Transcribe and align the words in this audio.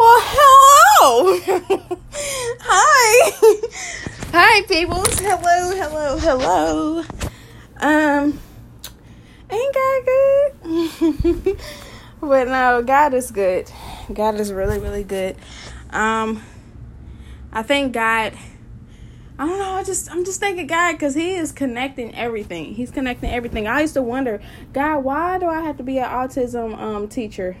Well, 0.00 0.20
hello. 0.22 1.58
Hi. 2.60 3.32
Hi, 4.32 4.62
peoples. 4.62 5.18
Hello, 5.18 5.76
hello, 5.76 6.16
hello. 6.16 7.04
Um, 7.76 8.40
ain't 9.50 9.74
God 9.74 10.04
good? 10.06 11.58
but 12.22 12.48
no, 12.48 12.82
God 12.82 13.12
is 13.12 13.30
good. 13.30 13.70
God 14.10 14.36
is 14.36 14.50
really, 14.50 14.78
really 14.78 15.04
good. 15.04 15.36
Um, 15.90 16.42
I 17.52 17.62
thank 17.62 17.92
God. 17.92 18.32
I 19.38 19.46
don't 19.46 19.58
know. 19.58 19.72
I 19.72 19.84
just 19.84 20.10
I'm 20.10 20.24
just 20.24 20.40
thanking 20.40 20.66
God 20.66 20.92
because 20.92 21.14
He 21.14 21.34
is 21.34 21.52
connecting 21.52 22.14
everything. 22.14 22.72
He's 22.72 22.90
connecting 22.90 23.28
everything. 23.30 23.68
I 23.68 23.82
used 23.82 23.92
to 23.94 24.02
wonder, 24.02 24.40
God, 24.72 25.04
why 25.04 25.38
do 25.38 25.46
I 25.46 25.60
have 25.60 25.76
to 25.76 25.82
be 25.82 25.98
an 25.98 26.06
autism 26.06 26.74
um 26.78 27.06
teacher? 27.06 27.58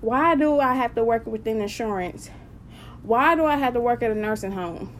Why 0.00 0.34
do 0.34 0.58
I 0.58 0.74
have 0.74 0.94
to 0.94 1.04
work 1.04 1.26
within 1.26 1.60
insurance? 1.60 2.30
Why 3.02 3.34
do 3.34 3.44
I 3.44 3.56
have 3.56 3.74
to 3.74 3.80
work 3.80 4.02
at 4.02 4.10
a 4.10 4.14
nursing 4.14 4.52
home? 4.52 4.96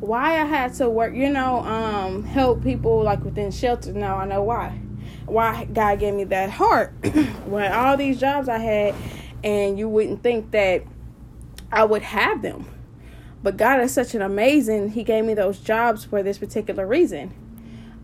Why 0.00 0.40
I 0.40 0.44
had 0.44 0.74
to 0.74 0.90
work, 0.90 1.14
you 1.14 1.30
know, 1.30 1.60
um, 1.60 2.24
help 2.24 2.62
people 2.62 3.02
like 3.02 3.24
within 3.24 3.50
shelters. 3.52 3.94
Now 3.94 4.16
I 4.16 4.26
know 4.26 4.42
why. 4.42 4.80
Why 5.26 5.66
God 5.66 6.00
gave 6.00 6.14
me 6.14 6.24
that 6.24 6.50
heart. 6.50 6.92
when 7.46 7.72
all 7.72 7.96
these 7.96 8.18
jobs 8.18 8.48
I 8.48 8.58
had, 8.58 8.94
and 9.44 9.78
you 9.78 9.88
wouldn't 9.88 10.22
think 10.22 10.50
that 10.50 10.82
I 11.70 11.84
would 11.84 12.02
have 12.02 12.42
them. 12.42 12.68
But 13.42 13.56
God 13.56 13.80
is 13.82 13.92
such 13.92 14.14
an 14.14 14.22
amazing, 14.22 14.90
He 14.90 15.04
gave 15.04 15.24
me 15.24 15.34
those 15.34 15.60
jobs 15.60 16.04
for 16.04 16.22
this 16.22 16.38
particular 16.38 16.86
reason. 16.86 17.32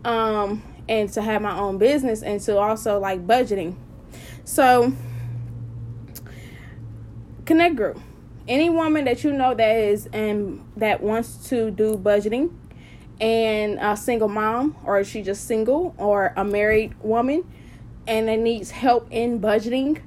Um, 0.05 0.63
and 0.87 1.11
to 1.13 1.21
have 1.21 1.41
my 1.41 1.57
own 1.57 1.77
business 1.77 2.23
and 2.23 2.39
to 2.41 2.57
also 2.57 2.99
like 2.99 3.25
budgeting. 3.27 3.75
So 4.43 4.93
connect 7.45 7.75
group. 7.75 7.99
Any 8.47 8.69
woman 8.69 9.05
that 9.05 9.23
you 9.23 9.31
know 9.31 9.53
that 9.53 9.75
is 9.75 10.07
and 10.11 10.65
that 10.75 11.01
wants 11.01 11.49
to 11.49 11.71
do 11.71 11.97
budgeting 11.97 12.51
and 13.21 13.77
a 13.79 13.95
single 13.95 14.27
mom 14.27 14.75
or 14.83 15.03
she 15.03 15.21
just 15.21 15.45
single 15.45 15.93
or 15.97 16.33
a 16.35 16.43
married 16.43 16.93
woman 17.03 17.43
and 18.07 18.27
that 18.27 18.39
needs 18.39 18.71
help 18.71 19.07
in 19.11 19.39
budgeting 19.39 20.01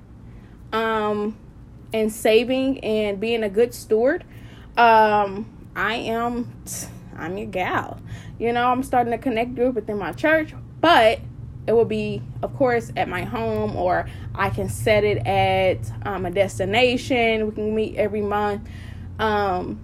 um 0.73 1.37
and 1.93 2.13
saving 2.13 2.81
and 2.81 3.21
being 3.21 3.45
a 3.45 3.49
good 3.49 3.73
steward 3.73 4.25
um 4.77 5.47
i 5.77 5.95
am 5.95 6.53
i'm 7.17 7.39
your 7.39 7.47
gal 7.47 8.01
you 8.41 8.53
know 8.53 8.67
i'm 8.67 8.83
starting 8.83 9.13
a 9.13 9.19
connect 9.19 9.55
group 9.55 9.77
within 9.77 9.97
my 9.97 10.11
church 10.11 10.53
but 10.81 11.21
it 11.67 11.73
will 11.73 11.85
be 11.85 12.23
of 12.43 12.55
course 12.57 12.93
at 12.97 13.09
my 13.09 13.23
home 13.23 13.75
or 13.77 14.07
i 14.35 14.51
can 14.51 14.69
set 14.69 15.05
it 15.05 15.19
at 15.27 15.79
um, 16.07 16.27
a 16.27 16.31
destination. 16.31 17.47
We 17.47 17.53
can 17.53 17.75
meet 17.75 17.97
every 17.97 18.21
month. 18.21 18.69
Um, 19.19 19.81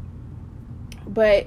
but 1.07 1.47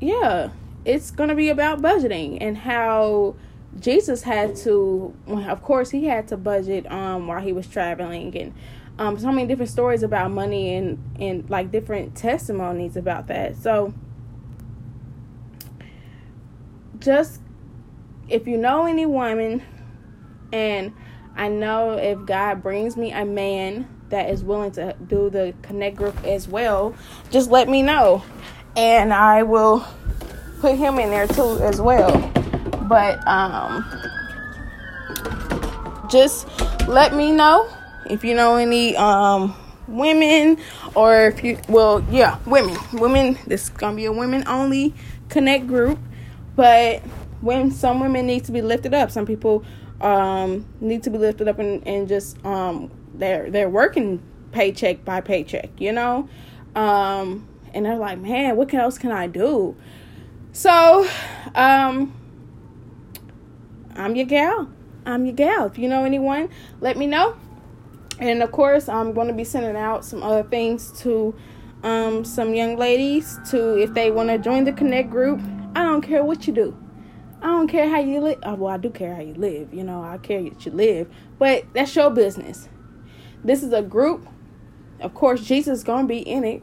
yeah 0.00 0.50
it's 0.84 1.10
to 1.30 1.34
be 1.34 1.48
about 1.48 1.80
budgeting 1.80 2.38
and 2.40 2.58
how 2.58 3.34
jesus 3.80 4.22
had 4.22 4.54
to 4.54 5.14
of 5.48 5.62
course 5.62 5.90
he 5.90 6.04
had 6.04 6.28
to 6.28 6.36
budget 6.36 6.90
um, 6.92 7.26
while 7.26 7.40
he 7.40 7.52
was 7.52 7.66
traveling 7.66 8.36
and 8.36 8.54
um, 8.98 9.18
so 9.18 9.32
many 9.32 9.46
different 9.48 9.70
stories 9.70 10.02
about 10.02 10.30
money 10.30 10.74
and 10.74 10.98
and 11.18 11.48
like 11.50 11.70
different 11.70 12.14
testimonies 12.14 12.96
about 12.96 13.26
that. 13.28 13.56
So 13.56 13.92
just 16.98 17.40
if 18.28 18.46
you 18.46 18.56
know 18.56 18.86
any 18.86 19.06
woman 19.06 19.62
and 20.52 20.92
I 21.36 21.48
know 21.48 21.92
if 21.92 22.24
God 22.26 22.62
brings 22.62 22.96
me 22.96 23.12
a 23.12 23.24
man 23.24 23.88
that 24.10 24.30
is 24.30 24.44
willing 24.44 24.70
to 24.72 24.94
do 25.06 25.30
the 25.30 25.54
connect 25.62 25.96
group 25.96 26.24
as 26.24 26.46
well, 26.46 26.94
just 27.30 27.50
let 27.50 27.68
me 27.68 27.82
know. 27.82 28.22
And 28.76 29.12
I 29.12 29.42
will 29.42 29.84
put 30.60 30.76
him 30.76 30.98
in 30.98 31.10
there 31.10 31.26
too 31.26 31.58
as 31.60 31.80
well. 31.80 32.12
But 32.88 33.26
um 33.26 33.84
just 36.08 36.46
let 36.86 37.14
me 37.14 37.32
know 37.32 37.68
if 38.06 38.22
you 38.22 38.34
know 38.34 38.56
any 38.56 38.96
um 38.96 39.54
women 39.88 40.58
or 40.94 41.26
if 41.26 41.42
you 41.42 41.58
well 41.68 42.04
yeah 42.10 42.38
women 42.46 42.76
women 42.92 43.38
this 43.46 43.64
is 43.64 43.68
gonna 43.70 43.96
be 43.96 44.04
a 44.04 44.12
women 44.12 44.46
only 44.46 44.94
connect 45.28 45.66
group 45.66 45.98
but 46.56 47.02
when 47.44 47.70
some 47.70 48.00
women 48.00 48.26
need 48.26 48.44
to 48.44 48.52
be 48.52 48.62
lifted 48.62 48.94
up. 48.94 49.10
Some 49.10 49.26
people 49.26 49.64
um, 50.00 50.66
need 50.80 51.02
to 51.04 51.10
be 51.10 51.18
lifted 51.18 51.46
up 51.46 51.58
and, 51.58 51.86
and 51.86 52.08
just 52.08 52.44
um, 52.44 52.90
they're 53.14 53.50
they're 53.50 53.68
working 53.68 54.22
paycheck 54.52 55.04
by 55.04 55.20
paycheck, 55.20 55.70
you 55.78 55.92
know, 55.92 56.28
um, 56.74 57.46
and 57.72 57.84
they're 57.84 57.96
like, 57.96 58.18
man, 58.18 58.56
what 58.56 58.72
else 58.72 58.98
can 58.98 59.12
I 59.12 59.26
do? 59.26 59.76
So, 60.52 61.08
um, 61.54 62.14
I'm 63.96 64.14
your 64.14 64.26
gal. 64.26 64.70
I'm 65.04 65.26
your 65.26 65.34
gal. 65.34 65.66
If 65.66 65.78
you 65.78 65.88
know 65.88 66.04
anyone, 66.04 66.48
let 66.80 66.96
me 66.96 67.06
know. 67.06 67.36
And 68.20 68.42
of 68.42 68.52
course, 68.52 68.88
I'm 68.88 69.12
going 69.12 69.28
to 69.28 69.34
be 69.34 69.44
sending 69.44 69.76
out 69.76 70.04
some 70.04 70.22
other 70.22 70.44
things 70.48 70.92
to 71.00 71.34
um, 71.82 72.24
some 72.24 72.54
young 72.54 72.76
ladies 72.76 73.38
to 73.50 73.76
if 73.76 73.92
they 73.92 74.10
want 74.10 74.30
to 74.30 74.38
join 74.38 74.64
the 74.64 74.72
Connect 74.72 75.10
group. 75.10 75.40
I 75.74 75.82
don't 75.82 76.00
care 76.00 76.24
what 76.24 76.46
you 76.46 76.52
do. 76.52 76.83
I 77.44 77.48
don't 77.48 77.68
care 77.68 77.90
how 77.90 78.00
you 78.00 78.20
live. 78.22 78.38
Oh, 78.42 78.54
well, 78.54 78.72
I 78.72 78.78
do 78.78 78.88
care 78.88 79.14
how 79.14 79.20
you 79.20 79.34
live. 79.34 79.74
You 79.74 79.84
know, 79.84 80.02
I 80.02 80.16
care 80.16 80.42
that 80.42 80.64
you 80.64 80.72
live, 80.72 81.12
but 81.38 81.66
that's 81.74 81.94
your 81.94 82.08
business. 82.08 82.70
This 83.44 83.62
is 83.62 83.74
a 83.74 83.82
group. 83.82 84.26
Of 84.98 85.12
course, 85.12 85.44
Jesus 85.44 85.80
is 85.80 85.84
gonna 85.84 86.08
be 86.08 86.20
in 86.20 86.42
it, 86.44 86.62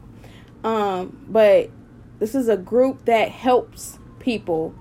um, 0.63 1.23
but 1.29 1.69
this 2.17 2.33
is 2.33 2.49
a 2.49 2.57
group 2.57 3.05
that 3.05 3.29
helps 3.29 3.99
people 4.17 4.73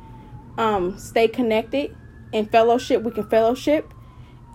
um, 0.56 0.97
stay 0.97 1.28
connected 1.28 1.94
in 2.33 2.47
fellowship. 2.47 3.03
We 3.03 3.10
can 3.10 3.28
fellowship, 3.28 3.93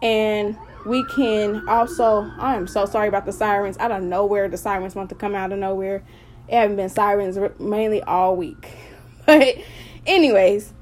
and 0.01 0.57
we 0.83 1.05
can 1.05 1.69
also. 1.69 2.27
I 2.39 2.55
am 2.55 2.65
so 2.65 2.87
sorry 2.87 3.07
about 3.07 3.27
the 3.27 3.31
sirens. 3.31 3.77
I 3.79 3.87
don't 3.87 4.09
know 4.09 4.25
where 4.25 4.49
the 4.49 4.57
sirens 4.57 4.95
want 4.95 5.09
to 5.09 5.15
come 5.15 5.35
out 5.35 5.51
of 5.51 5.59
nowhere. 5.59 6.03
It 6.47 6.55
haven't 6.55 6.77
been 6.77 6.89
sirens 6.89 7.37
mainly 7.59 8.01
all 8.01 8.35
week, 8.35 8.67
but 9.27 9.57
anyways 10.07 10.73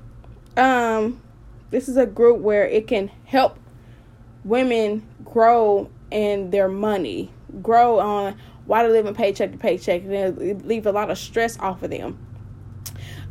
um 0.58 1.22
this 1.72 1.90
is 1.90 1.97
a 1.97 2.06
group 2.06 2.40
where 2.40 2.68
it 2.68 2.88
can 2.88 3.09
help 3.25 3.58
women 4.44 5.08
grow 5.25 5.90
in 6.12 6.52
their 6.52 6.68
money, 6.68 7.31
grow 7.62 8.00
on 8.00 8.38
why 8.66 8.84
they 8.84 8.91
live 8.91 9.06
in 9.06 9.16
paycheck 9.16 9.52
to 9.52 9.58
paycheck, 9.58 10.03
and 10.03 10.66
leave 10.66 10.86
a 10.86 10.91
lot 10.91 11.09
of 11.09 11.18
stress 11.18 11.58
off 11.59 11.81
of 11.81 11.90
them. 11.90 12.18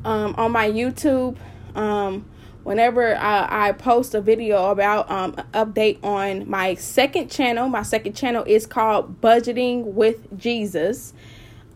Um, 0.04 0.34
on 0.36 0.50
my 0.50 0.68
YouTube, 0.68 1.36
um, 1.76 2.28
whenever 2.64 3.14
I, 3.16 3.68
I, 3.68 3.72
post 3.72 4.14
a 4.14 4.20
video 4.20 4.70
about 4.70 5.08
um, 5.10 5.34
update 5.54 6.02
on 6.02 6.50
my 6.50 6.74
second 6.74 7.30
channel, 7.30 7.68
my 7.68 7.82
second 7.82 8.14
channel 8.14 8.42
is 8.44 8.66
called 8.66 9.20
Budgeting 9.20 9.84
with 9.84 10.36
Jesus. 10.36 11.14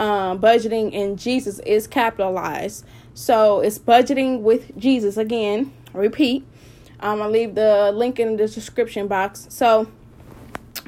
Um, 0.01 0.41
budgeting 0.41 0.93
in 0.93 1.17
Jesus 1.17 1.61
is 1.61 1.87
capitalized. 1.87 2.84
So 3.16 3.60
it's 3.60 3.78
budgeting 3.78 4.43
with 4.43 4.77
Jesus 4.78 5.16
again. 5.16 5.72
repeat. 5.94 6.44
Um, 7.00 7.22
I'll 7.22 7.31
leave 7.31 7.54
the 7.54 7.91
link 7.91 8.21
in 8.21 8.37
the 8.37 8.47
description 8.47 9.09
box. 9.09 9.47
So, 9.49 9.91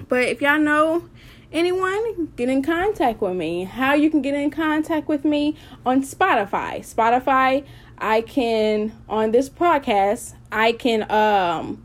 but 0.08 0.24
if 0.24 0.42
y'all 0.42 0.58
know 0.58 1.08
anyone, 1.50 2.30
get 2.36 2.50
in 2.50 2.62
contact 2.62 3.22
with 3.22 3.34
me. 3.34 3.64
How 3.64 3.94
you 3.94 4.10
can 4.10 4.20
get 4.20 4.34
in 4.34 4.50
contact 4.50 5.08
with 5.08 5.24
me 5.24 5.56
on 5.86 6.02
Spotify. 6.02 6.80
Spotify, 6.80 7.64
I 7.96 8.20
can 8.20 8.92
on 9.08 9.30
this 9.30 9.48
podcast, 9.48 10.34
I 10.52 10.72
can 10.72 11.10
um 11.10 11.82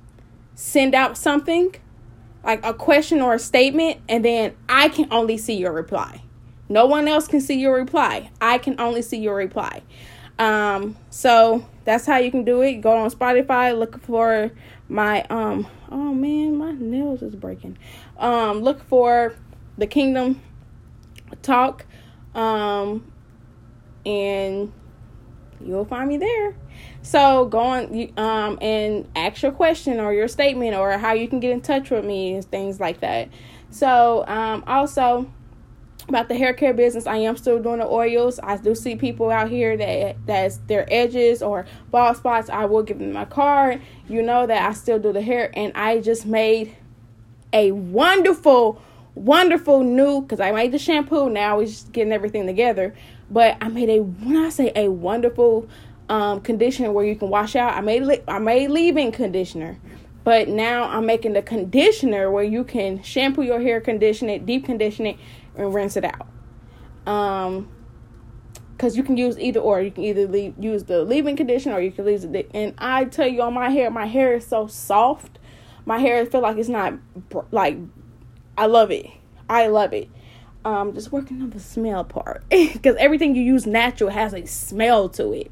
send 0.55 0.93
out 0.93 1.17
something 1.17 1.73
like 2.43 2.65
a 2.65 2.73
question 2.73 3.21
or 3.21 3.33
a 3.35 3.39
statement, 3.39 4.01
and 4.09 4.25
then 4.25 4.55
I 4.67 4.89
can 4.89 5.07
only 5.09 5.37
see 5.37 5.55
your 5.55 5.71
reply. 5.71 6.21
No 6.67 6.85
one 6.85 7.07
else 7.07 7.29
can 7.29 7.39
see 7.39 7.57
your 7.57 7.75
reply. 7.75 8.29
I 8.41 8.57
can 8.57 8.77
only 8.77 9.01
see 9.01 9.19
your 9.19 9.37
reply. 9.37 9.83
Um, 10.39 10.97
so 11.09 11.67
that's 11.85 12.05
how 12.05 12.17
you 12.17 12.31
can 12.31 12.43
do 12.43 12.61
it. 12.61 12.81
Go 12.81 12.95
on 12.95 13.09
Spotify, 13.11 13.77
look 13.77 14.01
for 14.01 14.51
my 14.89 15.23
um 15.29 15.67
oh 15.89 16.13
man, 16.13 16.57
my 16.57 16.71
nails 16.71 17.21
is 17.21 17.35
breaking. 17.35 17.77
Um, 18.17 18.61
look 18.61 18.83
for 18.83 19.35
the 19.77 19.87
Kingdom 19.87 20.41
Talk. 21.41 21.85
Um 22.35 23.11
and 24.05 24.73
you'll 25.61 25.85
find 25.85 26.09
me 26.09 26.17
there. 26.17 26.55
So 27.01 27.45
go 27.45 27.59
on 27.59 28.11
um 28.17 28.57
and 28.61 29.07
ask 29.15 29.41
your 29.41 29.51
question 29.51 29.99
or 29.99 30.13
your 30.13 30.27
statement 30.27 30.75
or 30.75 30.97
how 30.97 31.13
you 31.13 31.27
can 31.27 31.39
get 31.39 31.51
in 31.51 31.61
touch 31.61 31.89
with 31.89 32.05
me 32.05 32.33
and 32.33 32.45
things 32.45 32.79
like 32.79 33.01
that. 33.01 33.29
So 33.69 34.25
um 34.27 34.63
also 34.67 35.31
about 36.07 36.27
the 36.27 36.35
hair 36.35 36.53
care 36.53 36.73
business 36.73 37.07
i 37.07 37.17
am 37.17 37.37
still 37.37 37.61
doing 37.61 37.79
the 37.79 37.85
oils 37.85 38.39
i 38.43 38.57
do 38.57 38.75
see 38.75 38.95
people 38.95 39.29
out 39.29 39.49
here 39.49 39.77
that 39.77 40.15
that's 40.25 40.57
their 40.67 40.85
edges 40.91 41.41
or 41.41 41.65
bald 41.91 42.17
spots 42.17 42.49
i 42.49 42.65
will 42.65 42.83
give 42.83 42.99
them 42.99 43.13
my 43.13 43.25
card 43.25 43.81
you 44.07 44.21
know 44.21 44.45
that 44.45 44.67
i 44.69 44.73
still 44.73 44.99
do 44.99 45.13
the 45.13 45.21
hair 45.21 45.51
and 45.53 45.71
i 45.75 45.99
just 45.99 46.25
made 46.25 46.75
a 47.53 47.71
wonderful 47.71 48.81
wonderful 49.15 49.83
new 49.83 50.21
because 50.21 50.39
I 50.39 50.51
made 50.51 50.71
the 50.71 50.79
shampoo. 50.79 51.29
Now 51.29 51.57
we're 51.57 51.67
just 51.67 51.91
getting 51.91 52.13
everything 52.13 52.45
together. 52.45 52.95
But 53.29 53.57
I 53.61 53.67
made 53.69 53.89
a 53.89 53.99
when 53.99 54.37
I 54.37 54.49
say 54.49 54.71
a 54.75 54.89
wonderful 54.89 55.67
um, 56.09 56.41
conditioner 56.41 56.91
where 56.91 57.05
you 57.05 57.15
can 57.15 57.29
wash 57.29 57.55
out. 57.55 57.73
I 57.73 57.81
made 57.81 58.23
I 58.27 58.39
made 58.39 58.69
leave-in 58.69 59.11
conditioner, 59.11 59.77
but 60.23 60.47
now 60.49 60.83
I'm 60.83 61.05
making 61.05 61.33
the 61.33 61.41
conditioner 61.41 62.29
where 62.29 62.43
you 62.43 62.63
can 62.63 63.01
shampoo 63.03 63.43
your 63.43 63.61
hair, 63.61 63.79
condition 63.79 64.29
it, 64.29 64.45
deep 64.45 64.65
condition 64.65 65.05
it, 65.05 65.17
and 65.55 65.73
rinse 65.73 65.97
it 65.97 66.05
out. 66.05 66.27
Um, 67.05 67.69
because 68.83 68.97
you 68.97 69.03
can 69.03 69.15
use 69.15 69.39
either 69.39 69.59
or. 69.59 69.81
You 69.81 69.91
can 69.91 70.03
either 70.03 70.27
leave, 70.27 70.55
use 70.59 70.83
the 70.83 71.03
leave-in 71.03 71.37
conditioner 71.37 71.75
or 71.75 71.81
you 71.81 71.91
can 71.91 72.05
use 72.05 72.25
it. 72.25 72.51
And 72.53 72.73
I 72.77 73.05
tell 73.05 73.27
you, 73.27 73.41
on 73.41 73.53
my 73.53 73.69
hair, 73.69 73.89
my 73.89 74.05
hair 74.05 74.35
is 74.35 74.45
so 74.45 74.67
soft. 74.67 75.39
My 75.85 75.99
hair 75.99 76.25
feel 76.25 76.41
like 76.41 76.57
it's 76.57 76.69
not 76.69 76.95
like. 77.51 77.77
I 78.57 78.65
love 78.65 78.91
it. 78.91 79.07
I 79.49 79.67
love 79.67 79.93
it. 79.93 80.09
Um, 80.65 80.93
just 80.93 81.11
working 81.11 81.41
on 81.41 81.49
the 81.49 81.59
smell 81.59 82.03
part 82.03 82.43
because 82.49 82.95
everything 82.97 83.35
you 83.35 83.41
use 83.41 83.65
natural 83.65 84.09
has 84.09 84.33
a 84.33 84.45
smell 84.45 85.09
to 85.09 85.31
it. 85.33 85.51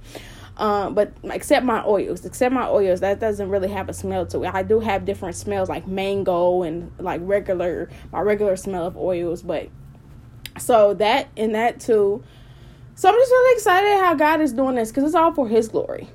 Um, 0.58 0.94
but 0.94 1.14
except 1.24 1.66
my 1.66 1.84
oils, 1.86 2.26
except 2.26 2.54
my 2.54 2.68
oils, 2.68 3.00
that 3.00 3.20
doesn't 3.20 3.50
really 3.50 3.70
have 3.70 3.90
a 3.90 3.94
smell 3.94 4.26
to 4.28 4.44
it. 4.44 4.54
I 4.54 4.64
do 4.64 4.80
have 4.80 5.06
different 5.06 5.36
smells 5.36 5.70
like 5.70 5.88
mango 5.88 6.64
and 6.64 6.92
like 7.00 7.22
regular 7.24 7.90
my 8.12 8.20
regular 8.20 8.56
smell 8.56 8.86
of 8.86 8.98
oils, 8.98 9.42
but 9.42 9.70
so 10.62 10.94
that 10.96 11.30
and 11.36 11.56
that 11.56 11.80
too. 11.80 12.24
So 12.96 13.10
I'm 13.10 13.16
just 13.16 13.32
really 13.32 13.56
excited 13.56 14.00
how 14.00 14.14
God 14.14 14.42
is 14.42 14.54
doing 14.54 14.76
this 14.76 14.90
because 14.90 15.06
it's 15.06 15.16
all 15.16 15.34
for 15.34 15.48
His 15.48 15.68
glory. 15.68 16.10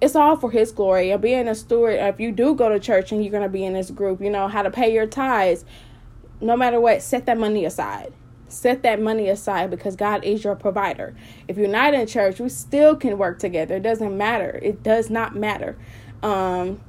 It's 0.00 0.16
all 0.16 0.36
for 0.36 0.50
His 0.50 0.72
glory. 0.72 1.10
And 1.10 1.20
being 1.20 1.46
a 1.48 1.54
steward, 1.54 1.94
if 1.94 2.18
you 2.18 2.32
do 2.32 2.54
go 2.54 2.68
to 2.68 2.80
church 2.80 3.12
and 3.12 3.22
you're 3.22 3.32
gonna 3.32 3.48
be 3.48 3.64
in 3.64 3.74
this 3.74 3.90
group, 3.90 4.20
you 4.20 4.30
know 4.30 4.48
how 4.48 4.62
to 4.62 4.70
pay 4.70 4.92
your 4.92 5.06
tithes. 5.06 5.64
No 6.40 6.56
matter 6.56 6.80
what, 6.80 7.02
set 7.02 7.26
that 7.26 7.38
money 7.38 7.64
aside 7.64 8.12
set 8.52 8.82
that 8.82 9.00
money 9.00 9.28
aside 9.28 9.70
because 9.70 9.96
God 9.96 10.24
is 10.24 10.44
your 10.44 10.54
provider. 10.54 11.14
If 11.48 11.56
you're 11.56 11.68
not 11.68 11.94
in 11.94 12.06
church, 12.06 12.38
we 12.38 12.48
still 12.48 12.94
can 12.96 13.18
work 13.18 13.38
together. 13.38 13.76
It 13.76 13.82
doesn't 13.82 14.16
matter. 14.16 14.60
It 14.62 14.82
does 14.82 15.10
not 15.10 15.34
matter. 15.34 15.76
Um, 16.22 16.80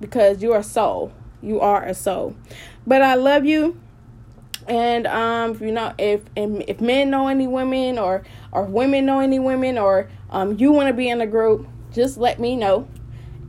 because 0.00 0.42
you're 0.42 0.58
a 0.58 0.62
soul. 0.62 1.12
You 1.42 1.60
are 1.60 1.84
a 1.84 1.94
soul. 1.94 2.36
But 2.86 3.02
I 3.02 3.14
love 3.14 3.44
you. 3.44 3.80
And 4.68 5.06
um, 5.06 5.52
if 5.52 5.60
you 5.60 5.72
know 5.72 5.92
if 5.98 6.22
if 6.36 6.80
men 6.80 7.10
know 7.10 7.28
any 7.28 7.46
women 7.46 7.98
or 7.98 8.22
or 8.52 8.64
women 8.64 9.06
know 9.06 9.20
any 9.20 9.38
women 9.38 9.78
or 9.78 10.10
um 10.30 10.56
you 10.58 10.72
want 10.72 10.88
to 10.88 10.94
be 10.94 11.08
in 11.08 11.20
a 11.20 11.26
group, 11.26 11.66
just 11.92 12.18
let 12.18 12.38
me 12.38 12.54
know. 12.54 12.86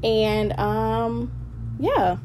And 0.03 0.57
um 0.57 1.31
yeah. 1.79 2.17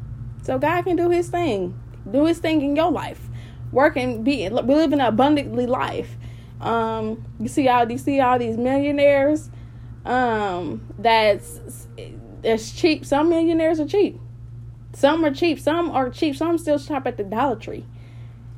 So 0.43 0.59
God 0.59 0.83
can 0.83 0.97
do 0.97 1.11
his 1.11 1.29
thing. 1.29 1.79
Do 2.11 2.27
his 2.27 2.39
thing 2.39 2.63
in 2.63 2.77
your 2.77 2.91
life 2.91 3.31
work 3.75 3.97
and 3.97 4.25
be 4.25 4.49
living 4.49 5.01
an 5.01 5.07
abundantly 5.07 5.67
life. 5.67 6.17
Um, 6.61 7.25
you 7.39 7.49
see 7.49 7.69
all 7.69 7.91
you 7.91 7.99
see 7.99 8.21
all 8.21 8.39
these 8.39 8.57
millionaires. 8.57 9.51
Um, 10.07 10.87
that's 10.99 11.89
that's 12.43 12.73
cheap. 12.73 13.05
Some 13.05 13.29
millionaires 13.29 13.81
are 13.81 13.87
cheap. 13.87 14.19
Some 14.95 15.25
are 15.25 15.35
cheap. 15.35 15.59
Some 15.59 15.91
are 15.91 16.09
cheap. 16.09 16.37
Some 16.37 16.57
still 16.57 16.79
shop 16.79 17.07
at 17.07 17.17
the 17.17 17.25
Dollar 17.25 17.57
Tree. 17.57 17.85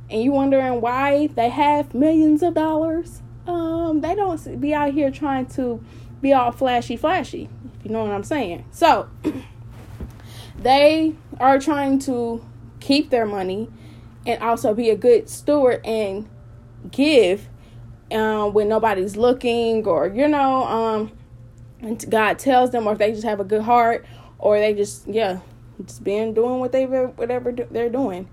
And 0.08 0.22
you 0.22 0.32
wondering 0.32 0.80
why 0.80 1.28
they 1.28 1.48
have 1.48 1.94
millions 1.94 2.42
of 2.42 2.54
dollars? 2.54 3.22
Um, 3.46 4.00
they 4.00 4.14
don't 4.14 4.60
be 4.60 4.74
out 4.74 4.92
here 4.92 5.10
trying 5.10 5.46
to 5.46 5.82
be 6.20 6.32
all 6.32 6.52
flashy, 6.52 6.96
flashy. 6.96 7.48
If 7.78 7.84
you 7.84 7.90
know 7.90 8.04
what 8.04 8.12
I'm 8.12 8.24
saying. 8.24 8.64
So 8.70 9.08
they 10.58 11.14
are 11.38 11.58
trying 11.58 11.98
to 12.00 12.44
keep 12.80 13.10
their 13.10 13.26
money 13.26 13.68
and 14.26 14.42
also 14.42 14.74
be 14.74 14.90
a 14.90 14.96
good 14.96 15.28
steward 15.28 15.84
and 15.84 16.28
give 16.90 17.48
um, 18.12 18.52
when 18.52 18.68
nobody's 18.68 19.16
looking 19.16 19.86
or 19.86 20.08
you 20.08 20.28
know 20.28 20.64
um, 20.64 21.12
God 22.08 22.38
tells 22.38 22.70
them 22.70 22.86
or 22.86 22.92
if 22.92 22.98
they 22.98 23.10
just 23.12 23.24
have 23.24 23.40
a 23.40 23.44
good 23.44 23.62
heart 23.62 24.06
or 24.38 24.58
they 24.58 24.74
just 24.74 25.06
yeah 25.08 25.40
just 25.84 26.04
being 26.04 26.34
doing 26.34 26.60
what 26.60 26.72
they 26.72 26.84
whatever 26.84 27.52
they're 27.52 27.88
doing 27.90 28.28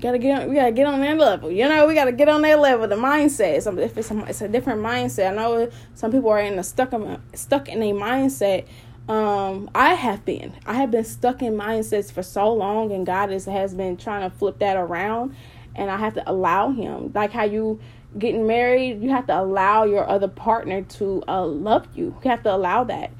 gotta 0.00 0.18
get 0.18 0.42
on, 0.42 0.48
we 0.48 0.56
gotta 0.56 0.72
get 0.72 0.86
on 0.86 1.00
that 1.00 1.16
level 1.16 1.50
you 1.50 1.68
know 1.68 1.86
we 1.86 1.94
gotta 1.94 2.12
get 2.12 2.28
on 2.28 2.42
that 2.42 2.58
level 2.58 2.88
the 2.88 2.96
mindset 2.96 3.62
some 3.62 3.78
if 3.78 3.96
it's 3.96 4.10
a, 4.10 4.24
it's 4.26 4.40
a 4.40 4.48
different 4.48 4.80
mindset 4.80 5.32
I 5.32 5.34
know 5.34 5.70
some 5.94 6.10
people 6.10 6.30
are 6.30 6.40
in 6.40 6.58
a 6.58 6.64
stuck 6.64 6.92
stuck 7.34 7.68
in 7.68 7.82
a 7.82 7.92
mindset 7.92 8.66
um, 9.10 9.68
I 9.74 9.94
have 9.94 10.24
been. 10.24 10.52
I 10.66 10.74
have 10.74 10.92
been 10.92 11.04
stuck 11.04 11.42
in 11.42 11.54
mindsets 11.54 12.12
for 12.12 12.22
so 12.22 12.52
long, 12.52 12.92
and 12.92 13.04
God 13.04 13.32
is, 13.32 13.44
has 13.46 13.74
been 13.74 13.96
trying 13.96 14.30
to 14.30 14.36
flip 14.36 14.60
that 14.60 14.76
around. 14.76 15.34
And 15.74 15.90
I 15.90 15.96
have 15.96 16.14
to 16.14 16.30
allow 16.30 16.70
Him, 16.70 17.10
like 17.12 17.32
how 17.32 17.42
you 17.42 17.80
getting 18.18 18.46
married, 18.46 19.02
you 19.02 19.10
have 19.10 19.26
to 19.26 19.38
allow 19.38 19.84
your 19.84 20.08
other 20.08 20.28
partner 20.28 20.82
to 20.82 21.24
uh, 21.26 21.44
love 21.44 21.88
you. 21.94 22.16
You 22.22 22.30
have 22.30 22.44
to 22.44 22.54
allow 22.54 22.84
that. 22.84 23.10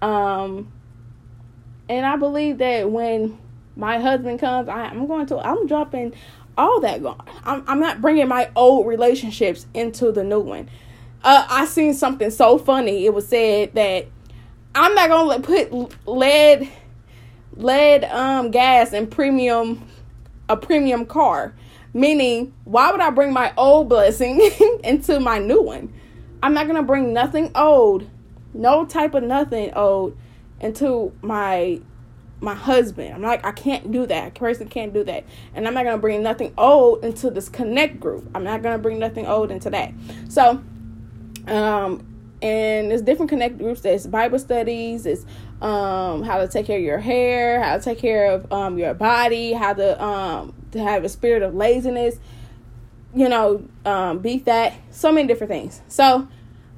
Um, 0.00 0.72
and 1.88 2.06
I 2.06 2.16
believe 2.16 2.58
that 2.58 2.90
when 2.90 3.38
my 3.80 3.98
husband 3.98 4.38
comes, 4.38 4.68
I, 4.68 4.88
am 4.88 5.06
going 5.06 5.26
to, 5.26 5.38
I'm 5.38 5.66
dropping 5.66 6.12
all 6.56 6.80
that 6.80 7.02
gone. 7.02 7.24
I'm, 7.44 7.64
I'm 7.66 7.80
not 7.80 8.00
bringing 8.00 8.28
my 8.28 8.50
old 8.54 8.86
relationships 8.86 9.66
into 9.72 10.12
the 10.12 10.22
new 10.22 10.40
one. 10.40 10.68
Uh, 11.24 11.46
I 11.48 11.64
seen 11.64 11.94
something 11.94 12.30
so 12.30 12.58
funny. 12.58 13.06
It 13.06 13.14
was 13.14 13.26
said 13.26 13.74
that 13.74 14.06
I'm 14.74 14.94
not 14.94 15.08
gonna 15.08 15.40
put 15.40 16.06
lead 16.06 16.68
lead 17.56 18.04
um 18.04 18.50
gas 18.50 18.92
in 18.92 19.06
premium 19.06 19.86
a 20.48 20.56
premium 20.56 21.04
car. 21.04 21.54
Meaning, 21.92 22.54
why 22.64 22.92
would 22.92 23.00
I 23.00 23.10
bring 23.10 23.32
my 23.32 23.52
old 23.56 23.88
blessing 23.88 24.40
into 24.84 25.20
my 25.20 25.38
new 25.38 25.60
one? 25.60 25.92
I'm 26.42 26.54
not 26.54 26.66
gonna 26.66 26.82
bring 26.82 27.12
nothing 27.12 27.50
old, 27.54 28.08
no 28.54 28.86
type 28.86 29.14
of 29.14 29.24
nothing 29.24 29.74
old 29.74 30.16
into 30.60 31.12
my 31.20 31.80
my 32.40 32.54
husband. 32.54 33.14
I'm 33.14 33.22
like, 33.22 33.44
I 33.44 33.52
can't 33.52 33.92
do 33.92 34.06
that. 34.06 34.28
A 34.28 34.30
person 34.30 34.68
can't 34.68 34.92
do 34.92 35.04
that. 35.04 35.24
And 35.54 35.66
I'm 35.66 35.74
not 35.74 35.84
gonna 35.84 35.98
bring 35.98 36.22
nothing 36.22 36.54
old 36.56 37.04
into 37.04 37.30
this 37.30 37.48
connect 37.48 38.00
group. 38.00 38.28
I'm 38.34 38.44
not 38.44 38.62
gonna 38.62 38.78
bring 38.78 38.98
nothing 38.98 39.26
old 39.26 39.50
into 39.50 39.70
that. 39.70 39.92
So 40.28 40.62
um 41.46 42.06
and 42.42 42.90
there's 42.90 43.02
different 43.02 43.28
connect 43.28 43.58
groups 43.58 43.82
there's 43.82 44.06
bible 44.06 44.38
studies 44.38 45.04
it's 45.04 45.24
um 45.60 46.22
how 46.22 46.38
to 46.38 46.48
take 46.48 46.66
care 46.66 46.78
of 46.78 46.84
your 46.84 46.98
hair 46.98 47.62
how 47.62 47.76
to 47.76 47.82
take 47.82 47.98
care 47.98 48.30
of 48.30 48.50
um 48.52 48.78
your 48.78 48.94
body 48.94 49.52
how 49.52 49.72
to 49.72 50.02
um 50.02 50.54
to 50.70 50.80
have 50.80 51.04
a 51.04 51.08
spirit 51.08 51.42
of 51.42 51.54
laziness 51.54 52.16
you 53.14 53.28
know 53.28 53.62
um 53.84 54.18
beat 54.18 54.44
that 54.46 54.72
so 54.90 55.12
many 55.12 55.28
different 55.28 55.50
things 55.50 55.82
so 55.88 56.26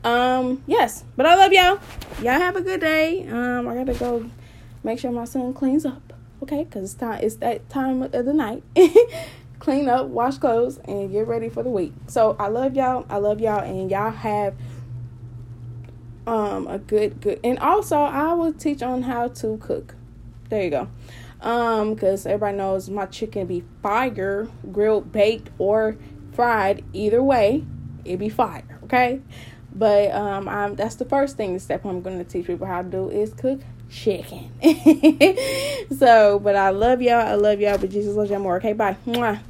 um 0.04 0.62
yes 0.66 1.04
but 1.16 1.26
i 1.26 1.34
love 1.36 1.52
y'all 1.52 1.78
y'all 2.22 2.40
have 2.40 2.56
a 2.56 2.60
good 2.60 2.80
day 2.80 3.26
um 3.28 3.68
i 3.68 3.74
gotta 3.74 3.94
go 3.94 4.28
make 4.82 4.98
sure 4.98 5.10
my 5.10 5.24
son 5.24 5.52
cleans 5.52 5.84
up 5.84 6.12
okay 6.42 6.64
because 6.64 6.84
it's 6.84 6.94
time 6.94 7.20
it's 7.22 7.36
that 7.36 7.68
time 7.68 8.02
of 8.02 8.12
the 8.12 8.32
night 8.32 8.62
clean 9.58 9.88
up 9.88 10.06
wash 10.06 10.38
clothes 10.38 10.78
and 10.86 11.12
get 11.12 11.26
ready 11.26 11.48
for 11.48 11.62
the 11.62 11.70
week 11.70 11.92
so 12.08 12.34
i 12.38 12.48
love 12.48 12.74
y'all 12.74 13.06
i 13.08 13.16
love 13.16 13.40
y'all 13.40 13.60
and 13.60 13.90
y'all 13.90 14.10
have 14.10 14.54
um 16.26 16.66
a 16.68 16.78
good 16.78 17.20
good 17.20 17.40
and 17.42 17.58
also 17.58 17.96
I 17.96 18.32
will 18.34 18.52
teach 18.52 18.82
on 18.82 19.02
how 19.02 19.28
to 19.28 19.56
cook. 19.58 19.94
There 20.48 20.62
you 20.62 20.70
go. 20.70 20.88
Um 21.40 21.96
cuz 21.96 22.26
everybody 22.26 22.56
knows 22.56 22.88
my 22.88 23.06
chicken 23.06 23.46
be 23.46 23.64
fire, 23.82 24.48
grilled, 24.70 25.10
baked 25.10 25.50
or 25.58 25.96
fried 26.32 26.84
either 26.92 27.22
way, 27.22 27.64
it 28.04 28.18
be 28.18 28.28
fire, 28.28 28.78
okay? 28.84 29.20
But 29.74 30.12
um 30.12 30.48
I'm 30.48 30.76
that's 30.76 30.94
the 30.94 31.04
first 31.04 31.36
thing 31.36 31.54
the 31.54 31.60
step 31.60 31.84
I'm 31.84 32.02
going 32.02 32.18
to 32.18 32.24
teach 32.24 32.46
people 32.46 32.66
how 32.66 32.82
to 32.82 32.88
do 32.88 33.10
is 33.10 33.34
cook 33.34 33.60
chicken. 33.92 34.50
so, 35.98 36.38
but 36.38 36.56
I 36.56 36.70
love 36.70 37.02
y'all. 37.02 37.26
I 37.26 37.34
love 37.34 37.60
y'all, 37.60 37.78
but 37.78 37.90
Jesus 37.90 38.14
loves 38.16 38.30
y'all 38.30 38.40
more. 38.40 38.56
Okay, 38.56 38.72
bye. 38.72 38.96
Mwah. 39.06 39.40